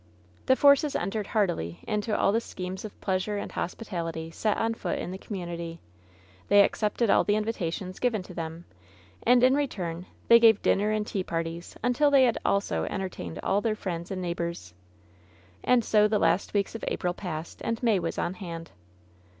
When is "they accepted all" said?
6.47-7.23